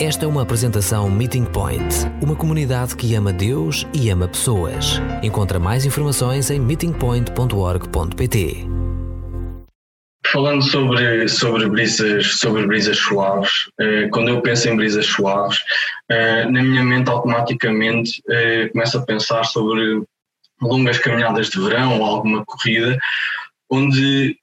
[0.00, 1.82] Esta é uma apresentação Meeting Point,
[2.22, 5.00] uma comunidade que ama Deus e ama pessoas.
[5.24, 8.64] Encontra mais informações em meetingpoint.org.pt.
[10.24, 13.50] Falando sobre, sobre, brisas, sobre brisas suaves,
[13.80, 15.58] eh, quando eu penso em brisas suaves,
[16.08, 20.00] eh, na minha mente automaticamente eh, começo a pensar sobre
[20.62, 22.96] longas caminhadas de verão ou alguma corrida,
[23.68, 24.38] onde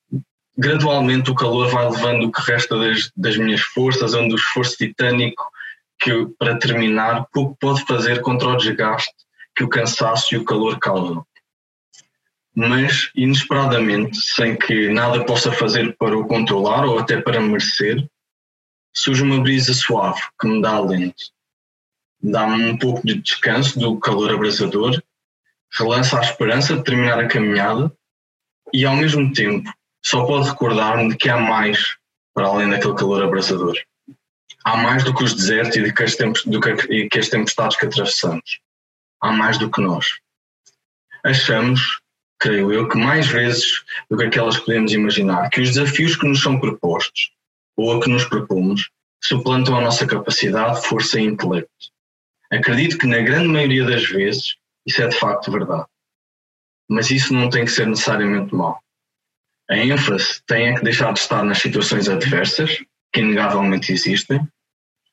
[0.58, 4.78] gradualmente o calor vai levando o que resta das, das minhas forças, onde o esforço
[4.78, 5.52] titânico
[6.00, 9.14] que, para terminar, pouco pode fazer contra o desgaste
[9.56, 11.26] que o cansaço e o calor causam.
[12.54, 18.08] Mas, inesperadamente, sem que nada possa fazer para o controlar ou até para merecer,
[18.94, 21.34] surge uma brisa suave que me dá alento.
[22.22, 25.02] Dá-me um pouco de descanso do calor abrasador,
[25.72, 27.92] relança a esperança de terminar a caminhada
[28.74, 29.70] e, ao mesmo tempo,
[30.06, 31.98] só pode recordar-me de que há mais
[32.34, 33.76] para além daquele calor abrasador.
[34.64, 37.76] Há mais do que os desertos e do que as, do que, que as tempestades
[37.78, 38.60] que atravessamos.
[39.20, 40.06] Há mais do que nós.
[41.24, 42.02] Achamos,
[42.40, 46.28] creio eu, que mais vezes do que aquelas que podemos imaginar, que os desafios que
[46.28, 47.32] nos são propostos
[47.76, 48.90] ou a que nos propomos
[49.24, 51.72] suplantam a nossa capacidade, força e intelecto.
[52.52, 55.88] Acredito que na grande maioria das vezes isso é de facto verdade.
[56.88, 58.80] Mas isso não tem que ser necessariamente mau.
[59.70, 64.40] A ênfase tem que deixar de estar nas situações adversas, que inegavelmente existem,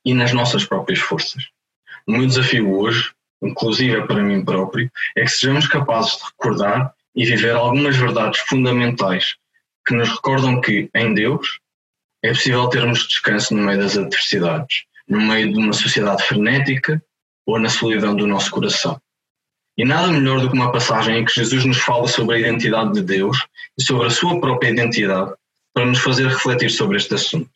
[0.05, 1.49] e nas nossas próprias forças.
[2.07, 7.25] O meu desafio hoje, inclusive para mim próprio, é que sejamos capazes de recordar e
[7.25, 9.37] viver algumas verdades fundamentais
[9.87, 11.59] que nos recordam que, em Deus,
[12.23, 17.03] é possível termos descanso no meio das adversidades, no meio de uma sociedade frenética
[17.47, 19.01] ou na solidão do nosso coração.
[19.77, 22.93] E nada melhor do que uma passagem em que Jesus nos fala sobre a identidade
[22.93, 23.47] de Deus
[23.79, 25.33] e sobre a sua própria identidade
[25.73, 27.51] para nos fazer refletir sobre este assunto.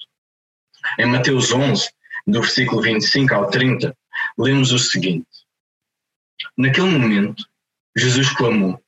[0.98, 1.90] Em Mateus 11,
[2.26, 3.94] do versículo 25 ao 30,
[4.38, 5.26] lemos o seguinte:
[6.56, 7.44] Naquele momento,
[7.94, 8.82] Jesus clamou: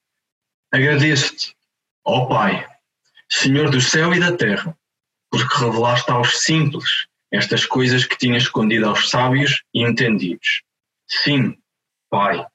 [0.72, 1.54] Agradeço-te,
[2.04, 2.66] ó Pai,
[3.28, 4.74] Senhor do céu e da terra,
[5.30, 10.62] porque revelaste aos simples estas coisas que tinhas escondido aos sábios e entendidos.
[11.06, 11.58] Sim,
[12.08, 12.46] Pai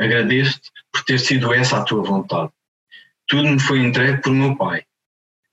[0.00, 2.50] Agradeço-te por ter sido essa a tua vontade.
[3.28, 4.82] Tudo me foi entregue por meu Pai.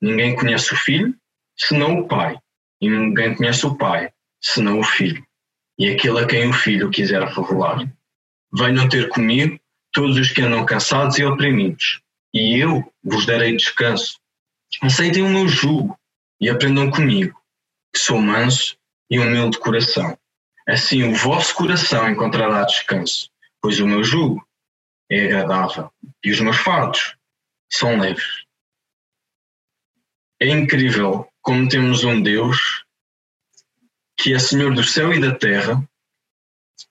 [0.02, 1.14] Ninguém conhece o Filho,
[1.58, 2.40] senão o Pai.
[2.80, 4.10] E ninguém conhece o Pai,
[4.42, 5.22] senão o Filho.
[5.78, 7.92] E aquele a quem o Filho quiser revelar.
[8.54, 9.60] Venham ter comigo
[9.92, 12.02] todos os que andam cansados e oprimidos,
[12.34, 14.18] e eu vos darei descanso.
[14.82, 16.00] Aceitem o meu jugo
[16.40, 17.38] e aprendam comigo,
[17.94, 18.78] que sou manso
[19.10, 20.18] e humilde de coração.
[20.66, 23.30] Assim o vosso coração encontrará descanso
[23.62, 24.46] pois o meu jugo
[25.10, 25.92] é agradável
[26.24, 27.16] e os meus fardos
[27.72, 28.46] são leves.
[30.40, 32.86] É incrível como temos um Deus
[34.20, 35.88] que é Senhor do céu e da terra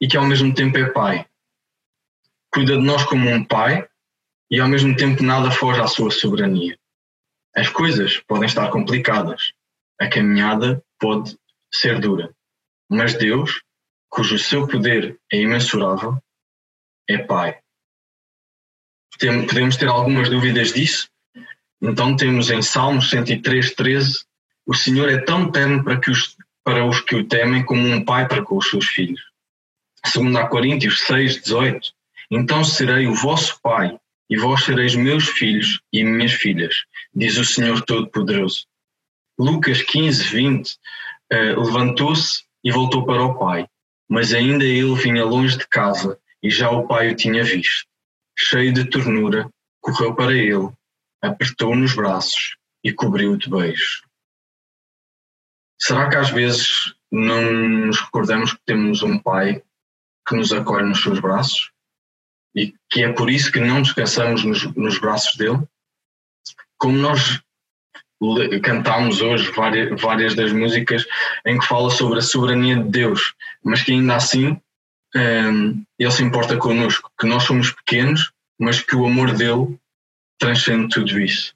[0.01, 1.27] e que ao mesmo tempo é Pai.
[2.53, 3.89] Cuida de nós como um Pai
[4.51, 6.79] e ao mesmo tempo nada foge à sua soberania.
[7.55, 9.53] As coisas podem estar complicadas,
[10.01, 11.39] a caminhada pode
[11.73, 12.35] ser dura,
[12.89, 13.63] mas Deus,
[14.09, 16.23] cujo seu poder é imensurável,
[17.09, 17.59] é Pai.
[19.19, 21.09] Podemos ter algumas dúvidas disso?
[21.81, 24.25] Então temos em Salmos 103, 13,
[24.67, 28.05] o Senhor é tão terno para, que os, para os que o temem como um
[28.05, 29.21] pai para com os seus filhos.
[30.05, 31.93] Segundo a Coríntios 6, 18,
[32.31, 33.97] então serei o vosso pai
[34.29, 36.85] e vós sereis meus filhos e minhas filhas,
[37.15, 38.67] diz o Senhor Todo-Poderoso.
[39.39, 43.69] Lucas 15, 20, uh, levantou-se e voltou para o pai,
[44.09, 47.87] mas ainda ele vinha longe de casa e já o pai o tinha visto.
[48.39, 49.49] Cheio de ternura,
[49.81, 50.71] correu para ele,
[51.23, 54.03] apertou-o nos braços e cobriu-o de beijos.
[55.81, 59.63] Será que às vezes não nos recordamos que temos um pai
[60.27, 61.71] que nos acolhe nos seus braços?
[62.55, 65.63] E que é por isso que não descansamos nos, nos braços dele?
[66.79, 67.43] Como nós
[68.63, 71.07] cantámos hoje várias, várias das músicas
[71.45, 74.61] em que fala sobre a soberania de Deus, mas que ainda assim
[75.17, 79.79] um, ele se importa connosco, que nós somos pequenos, mas que o amor dele
[80.39, 81.55] transcende tudo isso.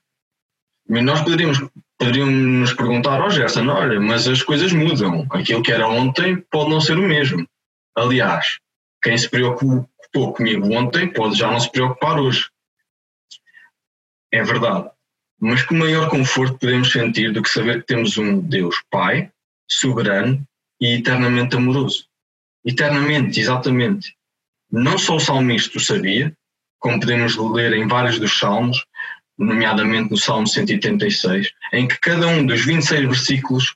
[0.89, 1.59] E nós poderíamos,
[1.99, 5.27] poderíamos nos perguntar, oh Gerson, olha, mas as coisas mudam.
[5.31, 7.47] Aquilo que era ontem pode não ser o mesmo.
[7.97, 8.59] Aliás,
[9.03, 12.49] quem se preocupou comigo ontem pode já não se preocupar hoje.
[14.33, 14.91] É verdade.
[15.39, 19.31] Mas que maior conforto podemos sentir do que saber que temos um Deus Pai,
[19.71, 20.43] soberano
[20.81, 22.10] e eternamente amoroso?
[22.65, 24.15] Eternamente, exatamente.
[24.71, 26.33] Não só o salmista o sabia,
[26.79, 28.85] como podemos ler em vários dos salmos,
[29.39, 33.75] nomeadamente no Salmo 186, em que cada um dos 26 versículos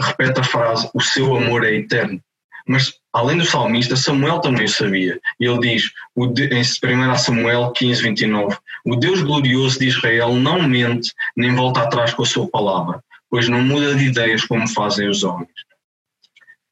[0.00, 2.20] repete a frase: O seu amor é eterno.
[2.66, 5.18] Mas, além do salmista, Samuel também o sabia.
[5.40, 11.54] Ele diz, em 1 Samuel 15, 29, O Deus glorioso de Israel não mente nem
[11.54, 15.50] volta atrás com a sua palavra, pois não muda de ideias como fazem os homens.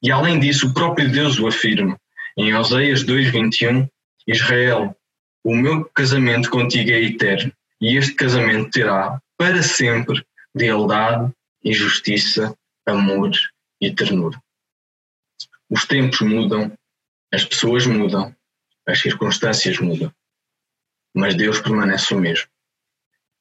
[0.02, 1.98] E além disso, o próprio Deus o afirma.
[2.36, 3.88] Em Oséias 2:21,
[4.26, 4.96] Israel,
[5.42, 10.24] o meu casamento contigo é eterno, e este casamento terá para sempre
[10.54, 11.32] lealdade
[11.64, 12.54] e justiça,
[12.86, 13.30] amor
[13.80, 14.40] e ternura.
[15.70, 16.72] Os tempos mudam,
[17.32, 18.34] as pessoas mudam,
[18.86, 20.12] as circunstâncias mudam,
[21.14, 22.48] mas Deus permanece o mesmo.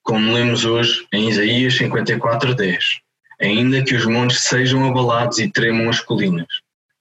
[0.03, 3.01] Como lemos hoje em Isaías 54:10,
[3.39, 6.47] ainda que os montes sejam abalados e tremam as colinas,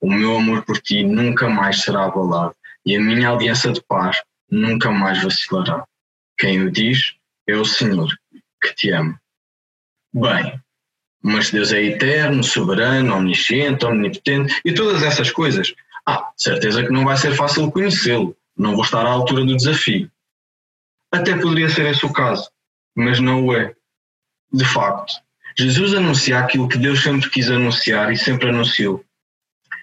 [0.00, 2.54] o meu amor por ti nunca mais será abalado
[2.84, 5.84] e a minha aliança de paz nunca mais vacilará.
[6.38, 7.14] Quem o diz
[7.46, 8.08] é o Senhor,
[8.62, 9.20] que te ama.
[10.12, 10.60] Bem,
[11.22, 15.74] mas Deus é eterno, soberano, omnisciente, omnipotente e todas essas coisas.
[16.06, 20.10] Ah, certeza que não vai ser fácil conhecê-lo, não vou estar à altura do desafio.
[21.10, 22.48] Até poderia ser esse o caso,
[22.94, 23.74] mas não o é.
[24.52, 25.14] De facto,
[25.58, 29.02] Jesus anuncia aquilo que Deus sempre quis anunciar e sempre anunciou.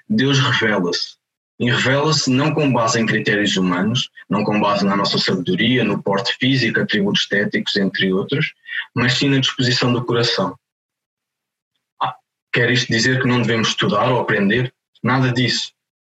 [0.08, 1.16] Deus revela-se.
[1.60, 6.02] E revela-se não com base em critérios humanos, não com base na nossa sabedoria, no
[6.02, 8.54] porte físico, atributos estéticos, entre outros,
[8.94, 10.56] mas sim na disposição do coração.
[12.02, 12.16] Ah,
[12.52, 14.72] quer isto dizer que não devemos estudar ou aprender?
[15.02, 15.72] Nada disso.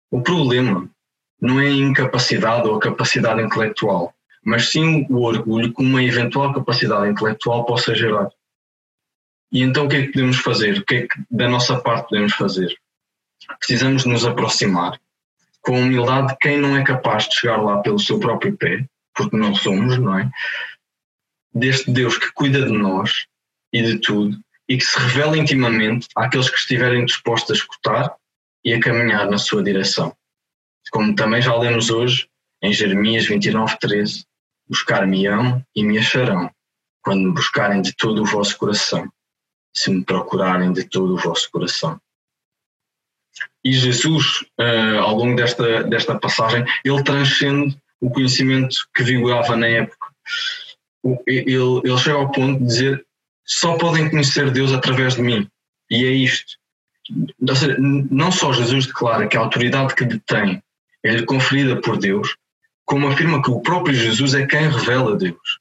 [0.09, 0.89] O problema
[1.39, 4.13] não é a incapacidade ou a capacidade intelectual,
[4.43, 8.29] mas sim o orgulho que uma eventual capacidade intelectual possa gerar.
[9.51, 10.77] E então o que é que podemos fazer?
[10.77, 12.73] O que é que da nossa parte podemos fazer?
[13.59, 14.99] Precisamos nos aproximar
[15.61, 19.37] com humildade de quem não é capaz de chegar lá pelo seu próprio pé, porque
[19.37, 20.29] não somos, não é?
[21.53, 23.25] Deste Deus que cuida de nós
[23.73, 28.15] e de tudo e que se revela intimamente àqueles que estiverem dispostos a escutar
[28.63, 30.15] e a caminhar na sua direção.
[30.91, 32.27] Como também já lemos hoje
[32.61, 34.25] em Jeremias 29:13,
[34.67, 36.49] buscar-me-ão e me acharão,
[37.01, 39.11] quando me buscarem de todo o vosso coração,
[39.73, 41.99] se me procurarem de todo o vosso coração.
[43.63, 49.67] E Jesus, uh, ao longo desta, desta passagem, ele transcende o conhecimento que vigorava na
[49.67, 50.07] época.
[51.27, 53.05] Ele, ele chega ao ponto de dizer:
[53.45, 55.47] só podem conhecer Deus através de mim.
[55.89, 56.57] E é isto.
[57.55, 60.61] Seja, não só Jesus declara que a autoridade que detém
[61.03, 62.35] é-lhe conferida por Deus,
[62.85, 65.59] como afirma que o próprio Jesus é quem revela Deus.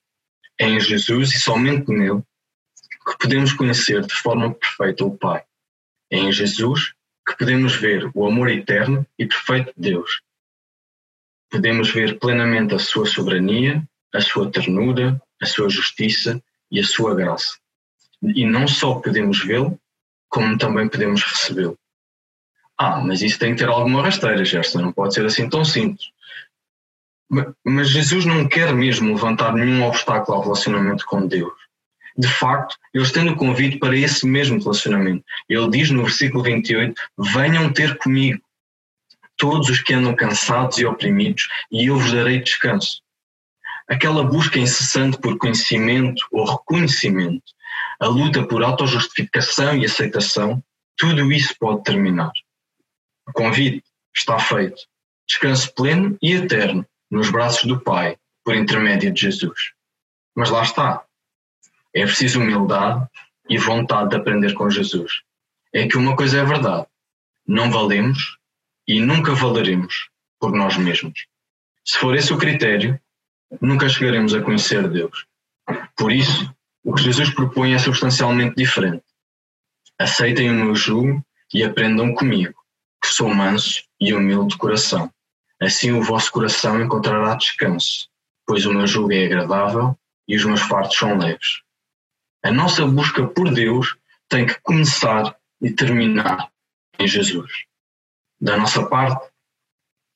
[0.59, 2.23] É em Jesus e somente nele
[3.11, 5.43] que podemos conhecer de forma perfeita o Pai.
[6.11, 6.93] É em Jesus
[7.27, 10.23] que podemos ver o amor eterno e perfeito de Deus.
[11.51, 13.83] Podemos ver plenamente a sua soberania,
[14.15, 16.41] a sua ternura, a sua justiça
[16.71, 17.59] e a sua graça.
[18.23, 19.79] E não só podemos vê-lo,
[20.29, 21.77] como também podemos recebê-lo.
[22.79, 26.11] Ah, mas isso tem que ter alguma rasteira, Gerson, não pode ser assim tão simples.
[27.65, 31.70] Mas Jesus não quer mesmo levantar nenhum obstáculo ao relacionamento com Deus
[32.21, 35.25] de facto, eles têm o convite para esse mesmo relacionamento.
[35.49, 38.43] Ele diz no versículo 28: Venham ter comigo,
[39.39, 43.01] todos os que andam cansados e oprimidos, e eu vos darei descanso.
[43.89, 47.43] Aquela busca incessante por conhecimento ou reconhecimento,
[47.99, 50.63] a luta por autojustificação e aceitação,
[50.97, 52.31] tudo isso pode terminar.
[53.27, 53.83] O convite
[54.15, 54.83] está feito.
[55.27, 59.73] Descanso pleno e eterno nos braços do Pai, por intermédio de Jesus.
[60.37, 61.05] Mas lá está,
[61.95, 63.07] é preciso humildade
[63.49, 65.23] e vontade de aprender com Jesus.
[65.73, 66.87] É que uma coisa é verdade:
[67.47, 68.39] não valemos
[68.87, 71.27] e nunca valeremos por nós mesmos.
[71.85, 73.01] Se for esse o critério,
[73.61, 75.27] nunca chegaremos a conhecer Deus.
[75.97, 76.53] Por isso,
[76.85, 79.05] o que Jesus propõe é substancialmente diferente.
[79.99, 82.55] Aceitem o meu jugo e aprendam comigo,
[83.03, 85.13] que sou manso e humilde de coração.
[85.61, 88.09] Assim o vosso coração encontrará descanso,
[88.47, 91.61] pois o meu jugo é agradável e os meus fartos são leves.
[92.43, 93.97] A nossa busca por Deus
[94.29, 96.51] tem que começar e terminar
[96.99, 97.65] em Jesus.
[98.41, 99.31] Da nossa parte,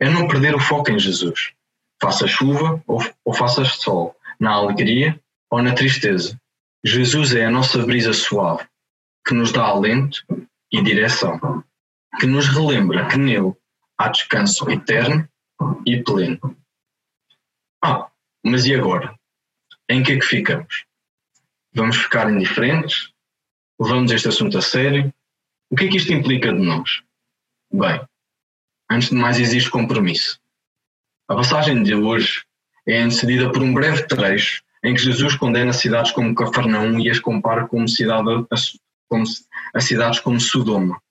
[0.00, 1.52] é não perder o foco em Jesus.
[2.00, 6.40] Faça chuva ou, ou faça sol, na alegria ou na tristeza.
[6.82, 8.66] Jesus é a nossa brisa suave,
[9.26, 10.24] que nos dá alento
[10.72, 11.64] e direção,
[12.18, 13.54] que nos relembra que nele
[13.96, 15.28] há descanso eterno
[15.86, 16.56] e pleno.
[17.82, 18.10] Ah,
[18.44, 19.14] mas e agora?
[19.88, 20.84] Em que é que ficamos?
[21.74, 23.10] Vamos ficar indiferentes?
[23.80, 25.12] Levamos este assunto a sério?
[25.68, 27.02] O que é que isto implica de nós?
[27.72, 28.00] Bem,
[28.88, 30.38] antes de mais existe compromisso.
[31.26, 32.44] A passagem de hoje
[32.86, 37.18] é antecedida por um breve trecho em que Jesus condena cidades como Cafarnaum e as
[37.18, 38.28] compara como cidade
[39.08, 39.24] como,
[39.74, 41.02] a cidades como Sodoma.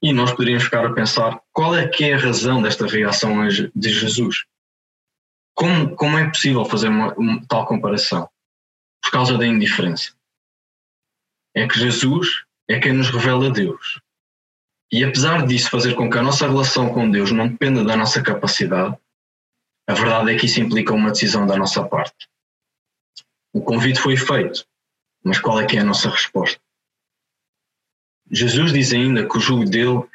[0.00, 3.90] E nós poderíamos ficar a pensar qual é que é a razão desta reação de
[3.90, 4.44] Jesus?
[5.54, 8.30] Como, como é possível fazer uma, uma tal comparação?
[9.02, 10.14] Por causa da indiferença.
[11.54, 14.00] É que Jesus é quem nos revela Deus.
[14.92, 18.22] E apesar disso fazer com que a nossa relação com Deus não dependa da nossa
[18.22, 18.96] capacidade,
[19.86, 22.28] a verdade é que isso implica uma decisão da nossa parte.
[23.52, 24.64] O convite foi feito,
[25.24, 26.60] mas qual é que é a nossa resposta?
[28.30, 30.08] Jesus diz ainda que o jugo dele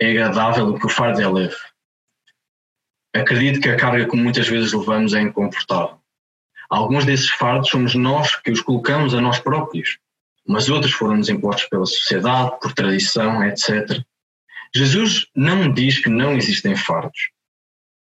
[0.00, 1.56] é agradável e que o fardo é leve.
[3.14, 5.99] Acredito que a carga que muitas vezes levamos é inconfortável.
[6.70, 9.98] Alguns desses fardos somos nós que os colocamos a nós próprios,
[10.46, 14.00] mas outros foram-nos impostos pela sociedade, por tradição, etc.
[14.72, 17.30] Jesus não diz que não existem fardos,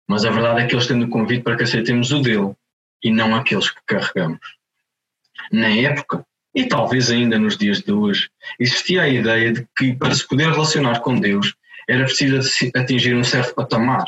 [0.08, 2.54] mas a verdade é que ele tem o convite para que aceitemos o dele
[3.04, 4.56] e não aqueles que carregamos.
[5.52, 10.16] Na época, e talvez ainda nos dias de hoje, existia a ideia de que para
[10.16, 11.54] se poder relacionar com Deus
[11.90, 12.40] era preciso
[12.76, 14.06] atingir um certo patamar,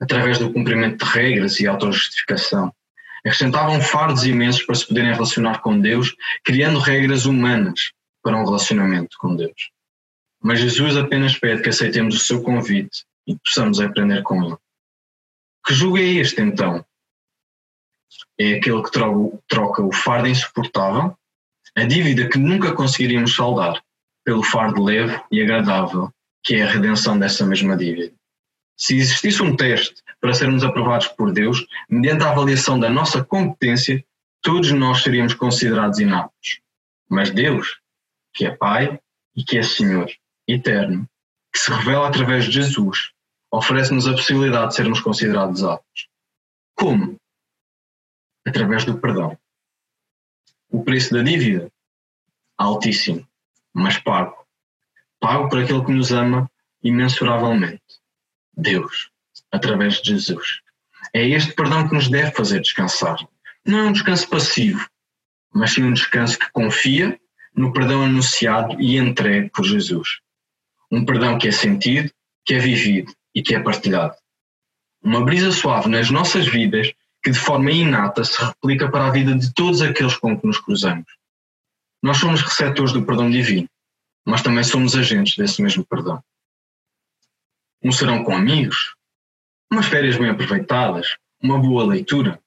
[0.00, 2.72] através do cumprimento de regras e autojustificação.
[3.28, 7.92] Acrescentavam fardos imensos para se poderem relacionar com Deus, criando regras humanas
[8.22, 9.70] para um relacionamento com Deus.
[10.42, 14.56] Mas Jesus apenas pede que aceitemos o seu convite e possamos aprender com ele.
[15.66, 16.82] Que julgo é este então?
[18.40, 18.90] É aquele que
[19.46, 21.14] troca o fardo insuportável,
[21.76, 23.78] a dívida que nunca conseguiríamos saldar,
[24.24, 26.10] pelo fardo leve e agradável,
[26.42, 28.10] que é a redenção dessa mesma dívida.
[28.78, 34.04] Se existisse um teste para sermos aprovados por Deus, mediante a avaliação da nossa competência,
[34.40, 36.60] todos nós seríamos considerados inaptos.
[37.08, 37.80] Mas Deus,
[38.32, 39.00] que é Pai
[39.34, 40.08] e que é Senhor,
[40.46, 41.08] eterno,
[41.52, 43.10] que se revela através de Jesus,
[43.50, 46.08] oferece-nos a possibilidade de sermos considerados aptos.
[46.76, 47.16] Como?
[48.46, 49.36] Através do perdão.
[50.70, 51.68] O preço da dívida?
[52.56, 53.26] Altíssimo,
[53.74, 54.36] mas pago.
[55.18, 56.48] Pago por aquele que nos ama
[56.82, 57.97] imensuravelmente.
[58.58, 59.08] Deus,
[59.52, 60.60] através de Jesus.
[61.14, 63.16] É este perdão que nos deve fazer descansar.
[63.64, 64.84] Não é um descanso passivo,
[65.54, 67.18] mas sim um descanso que confia
[67.54, 70.18] no perdão anunciado e entregue por Jesus.
[70.90, 72.10] Um perdão que é sentido,
[72.44, 74.14] que é vivido e que é partilhado.
[75.02, 79.34] Uma brisa suave nas nossas vidas que de forma inata se replica para a vida
[79.34, 81.06] de todos aqueles com que nos cruzamos.
[82.02, 83.68] Nós somos receptores do perdão divino,
[84.24, 86.22] mas também somos agentes desse mesmo perdão.
[87.82, 88.94] Um serão com amigos,
[89.70, 92.40] umas férias bem aproveitadas, uma boa leitura.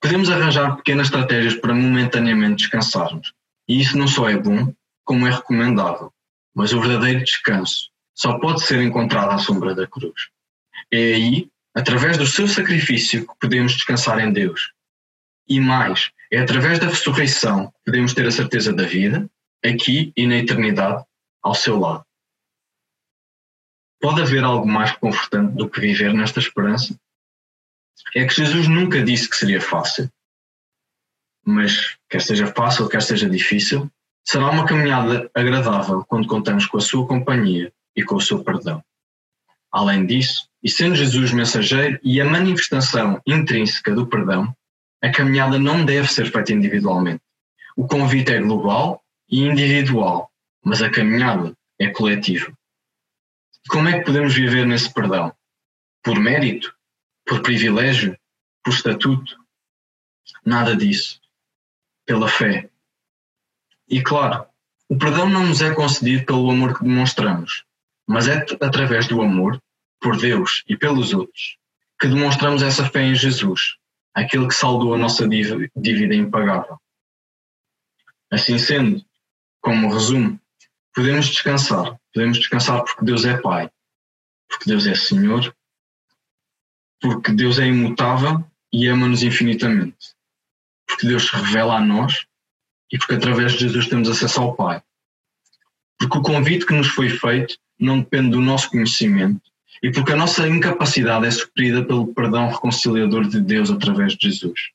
[0.00, 3.32] Podemos arranjar pequenas estratégias para momentaneamente descansarmos.
[3.68, 4.72] E isso não só é bom,
[5.04, 6.12] como é recomendável.
[6.54, 10.28] Mas o verdadeiro descanso só pode ser encontrado à sombra da cruz.
[10.92, 14.72] É aí, através do seu sacrifício, que podemos descansar em Deus.
[15.48, 19.28] E mais, é através da ressurreição que podemos ter a certeza da vida,
[19.64, 21.04] aqui e na eternidade,
[21.42, 22.04] ao seu lado.
[24.00, 26.98] Pode haver algo mais confortante do que viver nesta esperança?
[28.14, 30.08] É que Jesus nunca disse que seria fácil.
[31.44, 33.90] Mas, quer seja fácil, quer seja difícil,
[34.24, 38.82] será uma caminhada agradável quando contamos com a sua companhia e com o seu perdão.
[39.72, 44.54] Além disso, e sendo Jesus mensageiro e a manifestação intrínseca do perdão,
[45.02, 47.22] a caminhada não deve ser feita individualmente.
[47.76, 50.30] O convite é global e individual,
[50.64, 52.52] mas a caminhada é coletiva.
[53.68, 55.34] Como é que podemos viver nesse perdão?
[56.02, 56.74] Por mérito?
[57.26, 58.18] Por privilégio?
[58.62, 59.36] Por estatuto?
[60.44, 61.20] Nada disso.
[62.06, 62.70] Pela fé.
[63.88, 64.46] E claro,
[64.88, 67.64] o perdão não nos é concedido pelo amor que demonstramos,
[68.06, 69.60] mas é através do amor
[70.00, 71.58] por Deus e pelos outros
[71.98, 73.76] que demonstramos essa fé em Jesus,
[74.14, 76.78] aquele que saldou a nossa dívida impagável.
[78.30, 79.04] Assim sendo,
[79.60, 80.40] como resumo,
[80.94, 81.98] podemos descansar.
[82.18, 83.70] Podemos descansar porque Deus é Pai,
[84.50, 85.54] porque Deus é Senhor,
[87.00, 90.16] porque Deus é imutável e ama-nos infinitamente,
[90.84, 92.26] porque Deus se revela a nós
[92.92, 94.82] e porque através de Jesus temos acesso ao Pai.
[95.96, 99.48] Porque o convite que nos foi feito não depende do nosso conhecimento
[99.80, 104.72] e porque a nossa incapacidade é suprida pelo perdão reconciliador de Deus através de Jesus.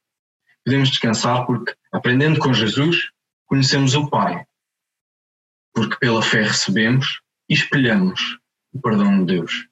[0.64, 3.10] Podemos descansar porque, aprendendo com Jesus,
[3.46, 4.46] conhecemos o Pai
[5.74, 8.40] porque pela fé recebemos e espelhamos
[8.74, 9.68] o perdão de Deus.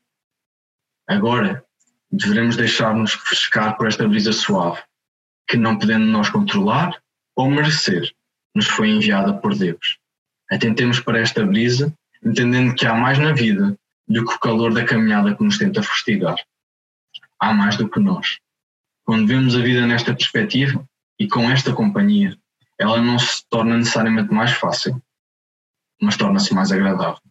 [1.07, 1.65] Agora,
[2.11, 4.81] devemos deixar-nos refrescar por esta brisa suave,
[5.47, 7.01] que não podendo nós controlar
[7.35, 8.13] ou merecer,
[8.53, 9.97] nos foi enviada por Deus.
[10.49, 14.85] Atentemos para esta brisa, entendendo que há mais na vida do que o calor da
[14.85, 16.35] caminhada que nos tenta fustigar.
[17.39, 18.39] Há mais do que nós.
[19.05, 20.85] Quando vemos a vida nesta perspectiva
[21.17, 22.37] e com esta companhia,
[22.77, 25.01] ela não se torna necessariamente mais fácil,
[26.01, 27.21] mas torna-se mais agradável.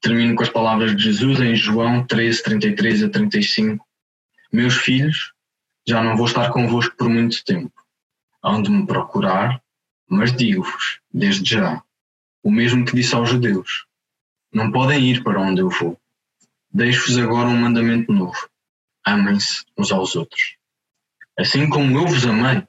[0.00, 3.84] Termino com as palavras de Jesus em João 13, 33 a 35.
[4.52, 5.32] Meus filhos,
[5.86, 7.72] já não vou estar convosco por muito tempo.
[8.42, 9.60] Hão de me procurar,
[10.08, 11.82] mas digo-vos, desde já,
[12.42, 13.86] o mesmo que disse aos judeus:
[14.52, 16.00] Não podem ir para onde eu vou.
[16.72, 18.48] Deixo-vos agora um mandamento novo:
[19.04, 20.56] amem-se uns aos outros.
[21.36, 22.62] Assim como eu vos amei,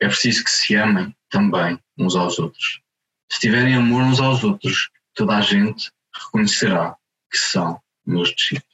[0.00, 2.80] é preciso que se amem também uns aos outros.
[3.30, 6.96] Se tiverem amor uns aos outros, toda a gente reconhecerá
[7.30, 8.71] que são meus discípulos.